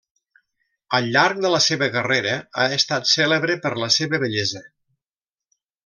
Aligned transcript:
Al 0.99 1.09
llarg 1.15 1.41
de 1.43 1.51
la 1.55 1.59
seva 1.65 1.89
carrera, 1.97 2.31
ha 2.63 2.65
estat 2.79 3.13
cèlebre 3.13 3.59
per 3.67 3.73
la 3.85 3.91
seva 3.99 4.25
bellesa. 4.27 4.65